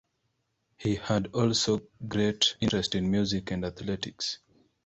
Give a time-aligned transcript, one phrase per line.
[0.77, 4.39] He had also great interest in music and athletics.